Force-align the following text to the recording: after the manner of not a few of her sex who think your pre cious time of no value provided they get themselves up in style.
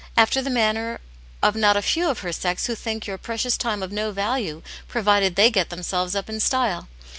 after 0.17 0.41
the 0.41 0.49
manner 0.49 0.99
of 1.43 1.55
not 1.55 1.77
a 1.77 1.81
few 1.83 2.07
of 2.09 2.21
her 2.21 2.31
sex 2.33 2.65
who 2.65 2.73
think 2.73 3.05
your 3.05 3.19
pre 3.19 3.37
cious 3.37 3.55
time 3.55 3.83
of 3.83 3.91
no 3.91 4.11
value 4.11 4.63
provided 4.87 5.35
they 5.35 5.51
get 5.51 5.69
themselves 5.69 6.15
up 6.15 6.27
in 6.27 6.39
style. 6.39 6.87